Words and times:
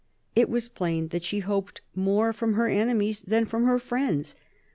It 0.35 0.49
was 0.49 0.67
plain 0.67 1.09
that 1.09 1.23
she 1.23 1.41
hoped 1.41 1.81
more 1.93 2.33
from 2.33 2.55
her 2.55 2.65
enemies 2.65 3.21
than 3.21 3.45
from 3.45 3.65
her 3.65 3.77
friends. 3.77 4.33